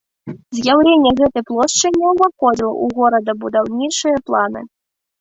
[0.59, 4.69] З'яўленне гэтай плошчы не ўваходзіла ў горадабудаўнічыя планы.